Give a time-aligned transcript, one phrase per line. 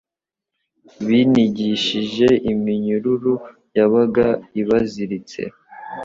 [1.07, 3.33] binigishije iminyururu
[3.77, 4.27] yabaga
[4.61, 5.41] ibaziritse.